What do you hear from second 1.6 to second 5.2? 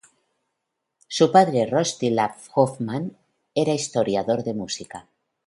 Rostislav Hofmann era historiador de música.